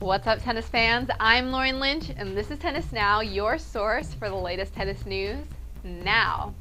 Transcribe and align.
What's 0.00 0.26
up, 0.26 0.42
tennis 0.42 0.66
fans? 0.66 1.10
I'm 1.20 1.50
Lauren 1.50 1.78
Lynch, 1.78 2.10
and 2.16 2.34
this 2.34 2.50
is 2.50 2.58
Tennis 2.58 2.90
Now, 2.90 3.20
your 3.20 3.58
source 3.58 4.14
for 4.14 4.30
the 4.30 4.34
latest 4.34 4.72
tennis 4.72 5.04
news. 5.04 5.44
Now, 5.84 6.54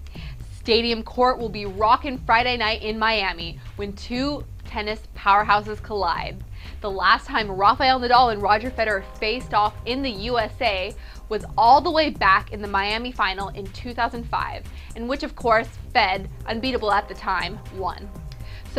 Stadium 0.52 1.04
Court 1.04 1.40
will 1.40 1.48
be 1.48 1.66
rocking 1.66 2.18
Friday 2.18 2.58
night 2.58 2.82
in 2.82 3.00
Miami 3.00 3.58
when 3.78 3.94
two 3.94 4.44
tennis 4.66 5.04
powerhouses 5.16 5.82
collide. 5.82 6.44
The 6.82 6.92
last 6.92 7.28
time 7.28 7.50
Rafael 7.50 8.02
Nadal 8.02 8.34
and 8.34 8.42
Roger 8.42 8.70
Federer 8.70 9.06
faced 9.20 9.54
off 9.54 9.74
in 9.86 10.02
the 10.02 10.12
USA 10.12 10.94
was 11.30 11.46
all 11.58 11.80
the 11.80 11.92
way 11.92 12.10
back 12.10 12.52
in 12.52 12.62
the 12.62 12.68
Miami 12.68 13.14
final 13.14 13.48
in 13.50 13.66
2005, 13.68 14.66
in 14.98 15.08
which, 15.08 15.24
of 15.24 15.38
course, 15.38 15.70
Fed, 15.94 16.28
unbeatable 16.46 16.92
at 16.92 17.08
the 17.08 17.16
time, 17.16 17.58
won. 17.78 18.10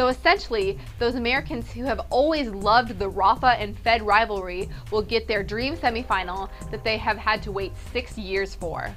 So 0.00 0.08
essentially, 0.08 0.78
those 0.98 1.14
Americans 1.14 1.70
who 1.70 1.84
have 1.84 2.00
always 2.08 2.48
loved 2.48 2.98
the 2.98 3.10
Rafa 3.10 3.48
and 3.60 3.78
Fed 3.78 4.00
rivalry 4.00 4.66
will 4.90 5.02
get 5.02 5.28
their 5.28 5.42
dream 5.42 5.76
semifinal 5.76 6.48
that 6.70 6.82
they 6.84 6.96
have 6.96 7.18
had 7.18 7.42
to 7.42 7.52
wait 7.52 7.72
six 7.92 8.16
years 8.16 8.54
for. 8.54 8.94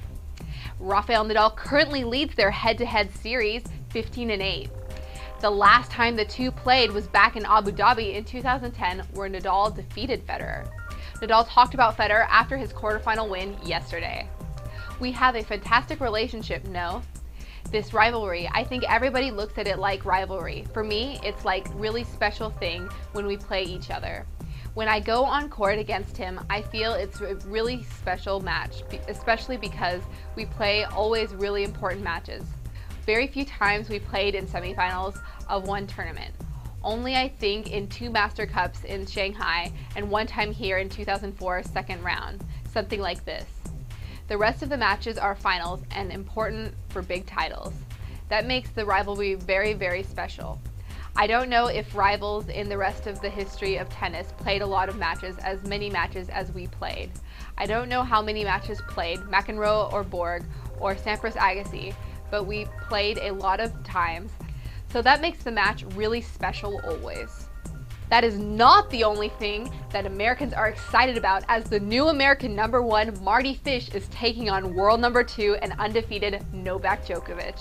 Rafael 0.80 1.26
Nadal 1.26 1.54
currently 1.54 2.04
leads 2.04 2.34
their 2.34 2.50
head-to-head 2.50 3.14
series 3.16 3.62
15 3.90 4.30
and 4.30 4.40
8. 4.40 4.70
The 5.42 5.50
last 5.50 5.90
time 5.90 6.16
the 6.16 6.24
two 6.24 6.50
played 6.50 6.90
was 6.90 7.06
back 7.06 7.36
in 7.36 7.44
Abu 7.44 7.72
Dhabi 7.72 8.14
in 8.14 8.24
2010 8.24 9.00
where 9.12 9.28
Nadal 9.28 9.76
defeated 9.76 10.26
Federer. 10.26 10.66
Nadal 11.16 11.46
talked 11.46 11.74
about 11.74 11.98
Federer 11.98 12.26
after 12.30 12.56
his 12.56 12.72
quarterfinal 12.72 13.28
win 13.28 13.58
yesterday. 13.62 14.26
We 15.00 15.12
have 15.12 15.36
a 15.36 15.42
fantastic 15.42 16.00
relationship, 16.00 16.64
no? 16.68 17.02
This 17.70 17.92
rivalry. 17.92 18.48
I 18.52 18.64
think 18.64 18.84
everybody 18.88 19.30
looks 19.30 19.58
at 19.58 19.66
it 19.66 19.78
like 19.78 20.04
rivalry. 20.04 20.64
For 20.72 20.84
me, 20.84 21.18
it's 21.22 21.44
like 21.44 21.66
really 21.74 22.04
special 22.04 22.50
thing 22.50 22.88
when 23.12 23.26
we 23.26 23.36
play 23.36 23.62
each 23.62 23.90
other. 23.90 24.26
When 24.74 24.88
I 24.88 24.98
go 24.98 25.24
on 25.24 25.48
court 25.48 25.78
against 25.78 26.16
him, 26.16 26.40
I 26.50 26.62
feel 26.62 26.94
it's 26.94 27.20
a 27.20 27.36
really 27.46 27.84
special 27.84 28.40
match, 28.40 28.82
especially 29.08 29.56
because 29.56 30.02
we 30.34 30.46
play 30.46 30.84
always 30.84 31.32
really 31.34 31.62
important 31.62 32.02
matches. 32.02 32.44
Very 33.06 33.26
few 33.26 33.44
times 33.44 33.88
we 33.88 34.00
played 34.00 34.34
in 34.34 34.46
semifinals 34.46 35.20
of 35.48 35.68
one 35.68 35.86
tournament. 35.86 36.34
Only 36.82 37.16
I 37.16 37.28
think 37.28 37.70
in 37.72 37.88
two 37.88 38.10
Master 38.10 38.46
Cups 38.46 38.84
in 38.84 39.06
Shanghai 39.06 39.72
and 39.94 40.10
one 40.10 40.26
time 40.26 40.52
here 40.52 40.78
in 40.78 40.88
2004 40.88 41.62
second 41.62 42.02
round, 42.02 42.44
something 42.72 43.00
like 43.00 43.24
this. 43.24 43.46
The 44.26 44.38
rest 44.38 44.62
of 44.62 44.70
the 44.70 44.78
matches 44.78 45.18
are 45.18 45.34
finals 45.34 45.82
and 45.90 46.10
important 46.10 46.74
for 46.88 47.02
big 47.02 47.26
titles. 47.26 47.74
That 48.30 48.46
makes 48.46 48.70
the 48.70 48.86
rivalry 48.86 49.34
very, 49.34 49.74
very 49.74 50.02
special. 50.02 50.58
I 51.14 51.26
don't 51.26 51.50
know 51.50 51.66
if 51.66 51.94
rivals 51.94 52.48
in 52.48 52.70
the 52.70 52.78
rest 52.78 53.06
of 53.06 53.20
the 53.20 53.28
history 53.28 53.76
of 53.76 53.90
tennis 53.90 54.32
played 54.38 54.62
a 54.62 54.66
lot 54.66 54.88
of 54.88 54.96
matches, 54.96 55.36
as 55.38 55.62
many 55.64 55.90
matches 55.90 56.30
as 56.30 56.50
we 56.52 56.66
played. 56.68 57.10
I 57.58 57.66
don't 57.66 57.90
know 57.90 58.02
how 58.02 58.22
many 58.22 58.44
matches 58.44 58.80
played, 58.88 59.20
McEnroe 59.20 59.92
or 59.92 60.02
Borg 60.02 60.44
or 60.80 60.94
Sampras 60.94 61.36
Agassi, 61.36 61.94
but 62.30 62.44
we 62.44 62.64
played 62.88 63.18
a 63.18 63.30
lot 63.30 63.60
of 63.60 63.84
times. 63.84 64.32
So 64.90 65.02
that 65.02 65.20
makes 65.20 65.44
the 65.44 65.52
match 65.52 65.84
really 65.94 66.22
special 66.22 66.80
always. 66.86 67.48
That 68.10 68.24
is 68.24 68.38
not 68.38 68.90
the 68.90 69.04
only 69.04 69.28
thing 69.28 69.70
that 69.90 70.06
Americans 70.06 70.52
are 70.52 70.68
excited 70.68 71.16
about 71.16 71.44
as 71.48 71.64
the 71.64 71.80
new 71.80 72.08
American 72.08 72.54
number 72.54 72.82
one, 72.82 73.16
Mardy 73.22 73.54
Fish, 73.54 73.88
is 73.90 74.08
taking 74.08 74.50
on 74.50 74.74
world 74.74 75.00
number 75.00 75.24
two 75.24 75.56
and 75.62 75.72
undefeated 75.78 76.44
Novak 76.52 77.04
Djokovic. 77.06 77.58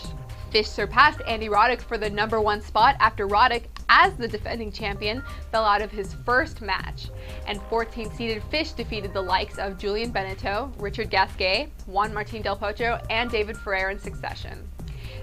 Fish 0.52 0.68
surpassed 0.68 1.20
Andy 1.28 1.50
Roddick 1.50 1.82
for 1.82 1.98
the 1.98 2.10
number 2.10 2.40
one 2.40 2.62
spot 2.62 2.96
after 3.00 3.28
Roddick, 3.28 3.64
as 3.90 4.14
the 4.16 4.28
defending 4.28 4.72
champion, 4.72 5.24
fell 5.52 5.66
out 5.66 5.82
of 5.82 5.90
his 5.90 6.14
first 6.26 6.62
match. 6.62 7.10
And 7.48 7.60
14-seeded 7.62 8.44
Fish 8.52 8.74
defeated 8.74 9.14
the 9.14 9.22
likes 9.22 9.58
of 9.58 9.80
Julien 9.80 10.12
Benneteau, 10.12 10.72
Richard 10.78 11.10
Gasquet, 11.10 11.70
Juan 11.88 12.14
Martin 12.14 12.44
Del 12.44 12.56
Potro, 12.56 13.04
and 13.10 13.32
David 13.32 13.58
Ferrer 13.58 13.90
in 13.90 13.98
succession. 13.98 14.70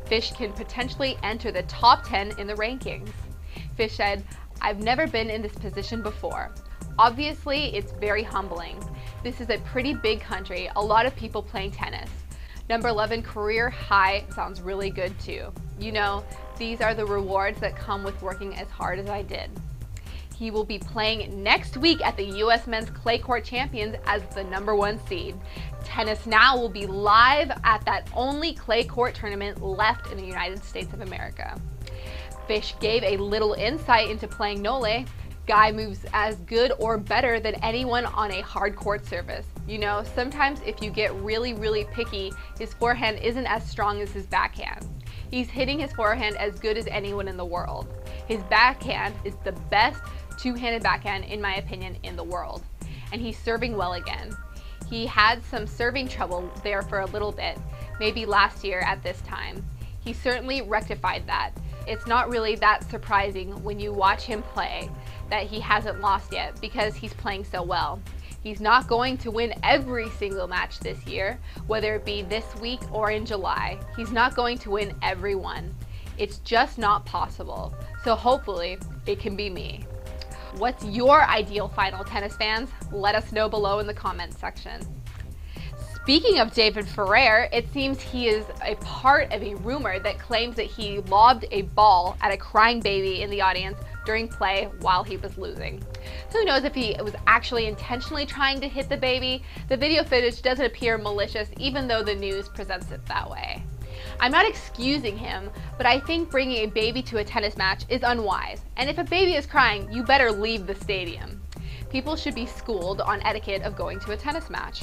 Fish 0.07 0.33
can 0.33 0.53
potentially 0.53 1.17
enter 1.23 1.53
the 1.53 1.63
top 1.63 2.05
10 2.09 2.37
in 2.41 2.49
the 2.49 2.55
rankings. 2.55 3.11
Fish 3.77 3.95
said, 3.95 4.25
I've 4.63 4.83
never 4.83 5.07
been 5.07 5.31
in 5.31 5.43
this 5.43 5.55
position 5.55 6.03
before. 6.03 6.53
Obviously, 6.99 7.75
it's 7.75 7.93
very 7.93 8.23
humbling. 8.23 8.79
This 9.23 9.41
is 9.41 9.49
a 9.51 9.59
pretty 9.59 9.95
big 9.95 10.21
country, 10.21 10.71
a 10.77 10.83
lot 10.83 11.07
of 11.07 11.17
people 11.17 11.43
playing 11.43 11.71
tennis. 11.73 12.11
Number 12.69 12.89
11 12.89 13.23
career 13.23 13.71
high 13.71 14.25
sounds 14.35 14.61
really 14.61 14.91
good 14.91 15.19
too. 15.19 15.53
You 15.79 15.93
know, 15.93 16.25
these 16.59 16.81
are 16.81 16.95
the 16.95 17.07
rewards 17.07 17.59
that 17.61 17.75
come 17.75 18.05
with 18.05 18.21
working 18.23 18.55
as 18.57 18.69
hard 18.69 18.99
as 18.99 19.09
I 19.09 19.23
did. 19.23 19.51
He 20.37 20.51
will 20.51 20.65
be 20.65 20.79
playing 20.79 21.43
next 21.43 21.77
week 21.77 22.01
at 22.03 22.17
the 22.17 22.25
US 22.45 22.67
Men's 22.67 22.89
Clay 22.89 23.19
Court 23.19 23.45
Champions 23.45 23.97
as 24.07 24.23
the 24.35 24.45
number 24.45 24.75
one 24.75 24.99
seed. 25.07 25.37
Tennis 25.85 26.27
Now 26.27 26.57
will 26.57 26.69
be 26.69 26.87
live 26.87 27.51
at 27.65 27.85
that 27.87 28.09
only 28.15 28.55
clay 28.55 28.85
court 28.85 29.15
tournament 29.15 29.63
left 29.63 30.11
in 30.11 30.17
the 30.17 30.25
United 30.25 30.63
States 30.65 30.93
of 30.93 31.01
America. 31.01 31.61
Fish 32.51 32.75
gave 32.81 33.05
a 33.05 33.17
little 33.17 33.53
insight 33.53 34.11
into 34.11 34.27
playing 34.27 34.61
Nole. 34.61 35.05
Guy 35.47 35.71
moves 35.71 36.05
as 36.13 36.35
good 36.39 36.73
or 36.81 36.99
better 36.99 37.39
than 37.39 37.55
anyone 37.63 38.07
on 38.07 38.33
a 38.33 38.41
hard 38.41 38.75
court 38.75 39.07
surface. 39.07 39.47
You 39.69 39.79
know, 39.79 40.03
sometimes 40.17 40.61
if 40.67 40.83
you 40.83 40.91
get 40.91 41.15
really, 41.15 41.55
really 41.55 41.85
picky, 41.93 42.33
his 42.59 42.75
forehand 42.75 43.21
isn't 43.23 43.47
as 43.47 43.71
strong 43.71 44.01
as 44.01 44.11
his 44.11 44.27
backhand. 44.27 44.85
He's 45.31 45.49
hitting 45.49 45.79
his 45.79 45.93
forehand 45.93 46.37
as 46.39 46.59
good 46.59 46.77
as 46.77 46.89
anyone 46.89 47.29
in 47.29 47.37
the 47.37 47.45
world. 47.45 47.87
His 48.27 48.43
backhand 48.51 49.15
is 49.25 49.37
the 49.45 49.53
best 49.53 50.03
two-handed 50.37 50.83
backhand, 50.83 51.27
in 51.27 51.41
my 51.41 51.55
opinion, 51.55 51.99
in 52.03 52.17
the 52.17 52.25
world. 52.25 52.65
And 53.13 53.23
he's 53.23 53.39
serving 53.39 53.77
well 53.77 53.93
again. 53.93 54.37
He 54.89 55.07
had 55.07 55.41
some 55.45 55.69
serving 55.69 56.09
trouble 56.09 56.51
there 56.65 56.83
for 56.83 56.99
a 56.99 57.07
little 57.07 57.31
bit, 57.31 57.61
maybe 58.01 58.27
last 58.27 58.65
year 58.65 58.81
at 58.81 59.05
this 59.05 59.21
time. 59.21 59.65
He 60.01 60.13
certainly 60.13 60.63
rectified 60.63 61.29
that 61.29 61.53
it's 61.87 62.07
not 62.07 62.29
really 62.29 62.57
that 62.57 62.89
surprising 62.91 63.51
when 63.63 63.79
you 63.81 63.93
watch 63.93 64.25
him 64.25 64.43
play 64.43 64.91
that 65.31 65.47
he 65.47 65.61
hasn't 65.61 66.01
lost 66.01 66.33
yet 66.33 66.61
because 66.61 66.95
he's 66.95 67.15
playing 67.15 67.45
so 67.45 67.63
well. 67.63 68.01
He's 68.43 68.61
not 68.61 68.89
going 68.89 69.19
to 69.19 69.31
win 69.31 69.55
every 69.63 70.09
single 70.11 70.49
match 70.49 70.81
this 70.81 71.07
year, 71.07 71.39
whether 71.67 71.95
it 71.95 72.05
be 72.05 72.23
this 72.23 72.45
week 72.61 72.81
or 72.91 73.11
in 73.11 73.27
July. 73.27 73.79
He's 73.97 74.13
not 74.13 74.35
going 74.35 74.59
to 74.59 74.71
win 74.71 74.95
every 75.03 75.35
one. 75.35 75.75
It's 76.17 76.39
just 76.39 76.79
not 76.79 77.05
possible. 77.05 77.75
So 78.03 78.15
hopefully 78.15 78.79
it 79.07 79.21
can 79.21 79.37
be 79.37 79.51
me. 79.51 79.85
What's 80.57 80.85
your 80.85 81.23
ideal 81.29 81.69
final 81.69 82.03
tennis 82.03 82.35
fans? 82.37 82.71
Let 82.91 83.15
us 83.15 83.31
know 83.31 83.49
below 83.49 83.79
in 83.79 83.87
the 83.87 83.95
comments 83.95 84.39
section. 84.39 84.81
Speaking 86.11 86.41
of 86.41 86.53
David 86.53 86.89
Ferrer, 86.89 87.49
it 87.53 87.73
seems 87.73 88.01
he 88.01 88.27
is 88.27 88.45
a 88.65 88.75
part 88.81 89.33
of 89.33 89.45
a 89.45 89.55
rumor 89.55 90.01
that 90.01 90.19
claims 90.19 90.57
that 90.57 90.67
he 90.67 90.99
lobbed 91.03 91.45
a 91.53 91.63
ball 91.63 92.17
at 92.21 92.33
a 92.33 92.37
crying 92.37 92.81
baby 92.81 93.23
in 93.23 93.31
the 93.31 93.41
audience 93.41 93.79
during 94.05 94.27
play 94.27 94.69
while 94.81 95.05
he 95.05 95.19
was 95.19 95.39
losing. 95.39 95.81
Who 96.33 96.45
knows 96.45 96.65
if 96.65 96.75
he 96.75 96.97
was 97.01 97.15
actually 97.29 97.67
intentionally 97.67 98.27
trying 98.27 98.61
to 98.61 98.69
hit 98.69 98.89
the 98.89 98.97
baby? 98.97 99.45
The 99.69 99.77
video 99.77 100.03
footage 100.03 100.43
doesn't 100.43 100.67
appear 100.67 100.99
malicious 100.99 101.49
even 101.61 101.87
though 101.87 102.03
the 102.03 102.17
news 102.17 102.49
presents 102.49 102.91
it 102.91 103.07
that 103.07 103.31
way. 103.31 103.63
I'm 104.19 104.33
not 104.33 104.49
excusing 104.49 105.17
him, 105.17 105.49
but 105.77 105.87
I 105.87 106.01
think 106.01 106.29
bringing 106.29 106.65
a 106.65 106.73
baby 106.73 107.03
to 107.03 107.19
a 107.19 107.25
tennis 107.25 107.57
match 107.57 107.85
is 107.89 108.03
unwise. 108.03 108.63
And 108.79 108.91
if 108.91 108.99
a 108.99 109.05
baby 109.05 109.37
is 109.37 109.47
crying, 109.47 109.89
you 109.93 110.03
better 110.03 110.33
leave 110.33 110.67
the 110.67 110.75
stadium. 110.75 111.41
People 111.89 112.17
should 112.17 112.35
be 112.35 112.47
schooled 112.47 113.01
on 113.01 113.23
etiquette 113.23 113.63
of 113.63 113.77
going 113.77 114.01
to 114.01 114.11
a 114.11 114.17
tennis 114.17 114.51
match. 114.51 114.83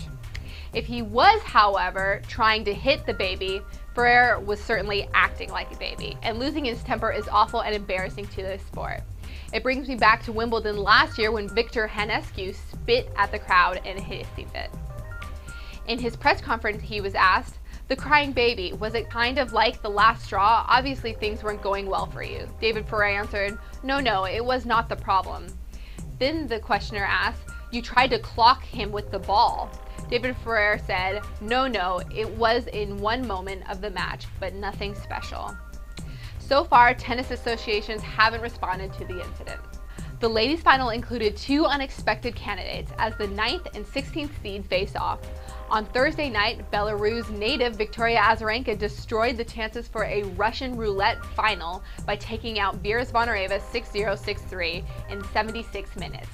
If 0.74 0.86
he 0.86 1.02
was, 1.02 1.42
however, 1.42 2.22
trying 2.28 2.64
to 2.66 2.74
hit 2.74 3.06
the 3.06 3.14
baby, 3.14 3.62
Ferrer 3.96 4.40
was 4.40 4.64
certainly 4.64 5.10
acting 5.14 5.50
like 5.50 5.72
a 5.74 5.78
baby, 5.78 6.18
and 6.22 6.40
losing 6.40 6.66
his 6.66 6.84
temper 6.84 7.12
is 7.12 7.28
awful 7.28 7.62
and 7.62 7.74
embarrassing 7.74 8.28
to 8.28 8.44
the 8.44 8.60
sport. 8.60 9.02
It 9.54 9.64
brings 9.64 9.88
me 9.88 9.96
back 9.96 10.24
to 10.24 10.32
Wimbledon 10.32 10.78
last 10.78 11.18
year 11.18 11.32
when 11.32 11.48
Victor 11.48 11.88
Hanescu 11.88 12.54
spit 12.54 13.12
at 13.16 13.32
the 13.32 13.40
crowd 13.40 13.82
in 13.86 13.98
a 13.98 14.02
hissy 14.02 14.50
fit. 14.52 14.70
In 15.88 15.98
his 15.98 16.18
press 16.18 16.42
conference, 16.42 16.82
he 16.82 17.00
was 17.00 17.16
asked, 17.16 17.60
the 17.88 17.96
crying 17.96 18.34
baby, 18.34 18.74
was 18.74 18.94
it 18.94 19.10
kind 19.10 19.38
of 19.38 19.54
like 19.54 19.82
the 19.82 19.90
last 19.90 20.26
straw? 20.26 20.66
Obviously 20.68 21.14
things 21.14 21.42
weren't 21.42 21.62
going 21.62 21.88
well 21.88 22.06
for 22.06 22.22
you. 22.22 22.46
David 22.60 22.86
Ferrer 22.86 23.06
answered, 23.06 23.58
no, 23.82 24.02
no, 24.02 24.26
it 24.26 24.44
was 24.44 24.66
not 24.66 24.90
the 24.90 24.96
problem. 24.98 25.48
Then 26.20 26.48
the 26.48 26.60
questioner 26.60 27.06
asked, 27.06 27.44
you 27.72 27.82
tried 27.82 28.10
to 28.10 28.20
clock 28.20 28.64
him 28.64 28.92
with 28.92 29.10
the 29.12 29.20
ball. 29.20 29.72
David 30.10 30.36
Ferrer 30.38 30.80
said, 30.86 31.22
no, 31.42 31.68
no, 31.68 32.02
it 32.16 32.30
was 32.30 32.68
in 32.68 32.98
one 33.00 33.28
moment 33.28 33.70
of 33.70 33.82
the 33.82 33.90
match, 33.90 34.26
but 34.40 34.54
nothing 34.54 34.96
special. 34.96 35.56
So 36.40 36.64
far, 36.64 36.94
tennis 36.94 37.32
associations 37.32 38.02
haven't 38.02 38.42
responded 38.42 38.94
to 38.94 39.06
the 39.06 39.22
incident. 39.22 39.60
The 40.20 40.30
ladies' 40.30 40.62
final 40.62 40.90
included 40.90 41.38
two 41.38 41.66
unexpected 41.66 42.36
candidates 42.36 42.92
as 42.98 43.16
the 43.18 43.28
9th 43.28 43.76
and 43.76 43.86
16th 43.86 44.32
seed 44.42 44.66
face 44.66 44.96
off. 44.96 45.20
On 45.70 45.86
Thursday 45.86 46.30
night, 46.30 46.72
Belarus 46.72 47.30
native 47.30 47.76
Victoria 47.76 48.20
Azarenka 48.20 48.76
destroyed 48.80 49.38
the 49.38 49.44
chances 49.44 49.88
for 49.88 50.06
a 50.06 50.24
Russian 50.24 50.76
roulette 50.76 51.24
final 51.24 51.84
by 52.06 52.16
taking 52.16 52.58
out 52.58 52.78
Vera 52.78 53.06
Zvonareva 53.06 53.60
6-0, 53.60 54.18
6-3 54.18 54.84
in 55.12 55.24
76 55.26 55.96
minutes. 55.98 56.30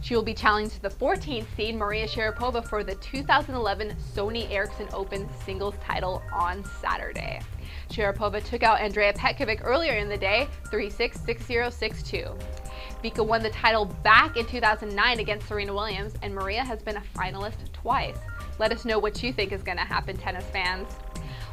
She 0.00 0.14
will 0.14 0.22
be 0.22 0.34
challenging 0.34 0.78
the 0.82 0.90
14th 0.90 1.46
seed 1.56 1.74
Maria 1.74 2.06
Sharapova 2.06 2.66
for 2.68 2.84
the 2.84 2.94
2011 2.96 3.96
Sony 4.14 4.50
Ericsson 4.50 4.88
Open 4.92 5.28
singles 5.44 5.74
title 5.82 6.22
on 6.32 6.64
Saturday. 6.80 7.40
Sharapova 7.90 8.42
took 8.42 8.62
out 8.62 8.80
Andrea 8.80 9.12
Petkovic 9.12 9.60
earlier 9.64 9.94
in 9.94 10.08
the 10.08 10.16
day, 10.16 10.48
3-6, 10.70 11.18
6-0, 11.18 11.68
6-2. 11.72 12.40
Vika 13.02 13.26
won 13.26 13.42
the 13.42 13.50
title 13.50 13.84
back 13.84 14.36
in 14.36 14.46
2009 14.46 15.20
against 15.20 15.46
Serena 15.46 15.74
Williams, 15.74 16.14
and 16.22 16.34
Maria 16.34 16.64
has 16.64 16.82
been 16.82 16.96
a 16.96 17.02
finalist 17.14 17.72
twice. 17.72 18.16
Let 18.58 18.72
us 18.72 18.84
know 18.84 18.98
what 18.98 19.22
you 19.22 19.32
think 19.32 19.52
is 19.52 19.62
going 19.62 19.78
to 19.78 19.84
happen, 19.84 20.16
tennis 20.16 20.44
fans. 20.46 20.88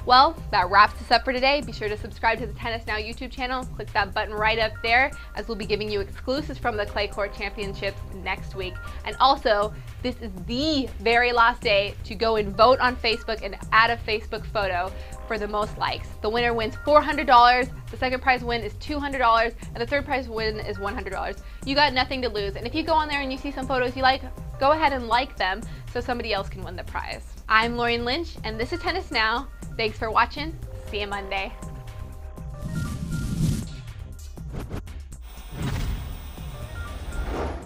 Well, 0.05 0.35
that 0.49 0.69
wraps 0.69 0.99
us 1.01 1.11
up 1.11 1.23
for 1.23 1.31
today. 1.31 1.61
Be 1.61 1.71
sure 1.71 1.87
to 1.87 1.97
subscribe 1.97 2.39
to 2.39 2.47
the 2.47 2.53
Tennis 2.53 2.87
Now 2.87 2.95
YouTube 2.95 3.31
channel. 3.31 3.63
Click 3.65 3.91
that 3.93 4.13
button 4.13 4.33
right 4.33 4.57
up 4.57 4.71
there 4.81 5.11
as 5.35 5.47
we'll 5.47 5.57
be 5.57 5.65
giving 5.65 5.91
you 5.91 5.99
exclusives 5.99 6.57
from 6.57 6.75
the 6.75 6.85
Clay 6.85 7.07
Court 7.07 7.33
Championships 7.35 7.99
next 8.23 8.55
week. 8.55 8.73
And 9.05 9.15
also, 9.19 9.73
this 10.01 10.15
is 10.21 10.31
the 10.47 10.89
very 10.99 11.31
last 11.31 11.61
day 11.61 11.93
to 12.05 12.15
go 12.15 12.37
and 12.37 12.55
vote 12.55 12.79
on 12.79 12.95
Facebook 12.95 13.43
and 13.43 13.55
add 13.71 13.91
a 13.91 13.97
Facebook 13.97 14.43
photo 14.47 14.91
for 15.27 15.37
the 15.37 15.47
most 15.47 15.77
likes. 15.77 16.07
The 16.21 16.29
winner 16.29 16.53
wins 16.53 16.75
$400, 16.77 17.69
the 17.91 17.97
second 17.97 18.21
prize 18.21 18.43
win 18.43 18.61
is 18.61 18.73
$200, 18.75 19.53
and 19.67 19.77
the 19.77 19.85
third 19.85 20.03
prize 20.03 20.27
win 20.27 20.59
is 20.59 20.77
$100. 20.77 21.41
You 21.65 21.75
got 21.75 21.93
nothing 21.93 22.21
to 22.23 22.29
lose. 22.29 22.55
And 22.55 22.65
if 22.65 22.73
you 22.73 22.83
go 22.83 22.93
on 22.93 23.07
there 23.07 23.21
and 23.21 23.31
you 23.31 23.37
see 23.37 23.51
some 23.51 23.67
photos 23.67 23.95
you 23.95 24.01
like, 24.01 24.23
go 24.61 24.73
ahead 24.73 24.93
and 24.93 25.07
like 25.07 25.35
them 25.37 25.59
so 25.91 25.99
somebody 25.99 26.33
else 26.33 26.47
can 26.47 26.63
win 26.63 26.75
the 26.75 26.83
prize. 26.83 27.25
I'm 27.49 27.75
Lauren 27.75 28.05
Lynch, 28.05 28.35
and 28.43 28.59
this 28.59 28.71
is 28.71 28.79
Tennis 28.79 29.09
Now. 29.09 29.47
Thanks 29.75 29.97
for 29.97 30.11
watching. 30.11 30.55
See 30.89 31.01
you 31.01 31.07
Monday. 31.07 31.51